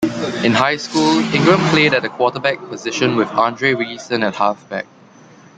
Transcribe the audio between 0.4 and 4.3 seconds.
In high school, Ingram played at the quarterback position with Andre Rison